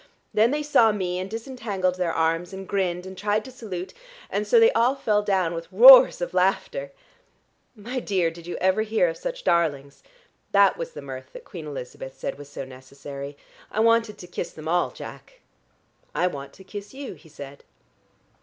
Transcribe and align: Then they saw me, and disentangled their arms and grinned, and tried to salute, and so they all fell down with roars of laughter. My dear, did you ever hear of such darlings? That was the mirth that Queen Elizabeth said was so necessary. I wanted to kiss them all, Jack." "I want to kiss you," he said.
Then 0.33 0.49
they 0.49 0.63
saw 0.63 0.91
me, 0.91 1.19
and 1.19 1.29
disentangled 1.29 1.93
their 1.97 2.11
arms 2.11 2.53
and 2.53 2.67
grinned, 2.67 3.05
and 3.05 3.15
tried 3.15 3.45
to 3.45 3.51
salute, 3.51 3.93
and 4.31 4.47
so 4.47 4.59
they 4.59 4.71
all 4.71 4.95
fell 4.95 5.21
down 5.21 5.53
with 5.53 5.71
roars 5.71 6.21
of 6.21 6.33
laughter. 6.33 6.91
My 7.75 7.99
dear, 7.99 8.31
did 8.31 8.47
you 8.47 8.55
ever 8.57 8.81
hear 8.81 9.07
of 9.09 9.17
such 9.17 9.43
darlings? 9.43 10.01
That 10.53 10.75
was 10.75 10.93
the 10.93 11.03
mirth 11.03 11.31
that 11.33 11.45
Queen 11.45 11.67
Elizabeth 11.67 12.17
said 12.17 12.39
was 12.39 12.49
so 12.49 12.65
necessary. 12.65 13.37
I 13.69 13.79
wanted 13.81 14.17
to 14.17 14.25
kiss 14.25 14.51
them 14.51 14.67
all, 14.67 14.89
Jack." 14.89 15.39
"I 16.15 16.25
want 16.25 16.53
to 16.53 16.63
kiss 16.63 16.95
you," 16.95 17.13
he 17.13 17.29
said. 17.29 17.63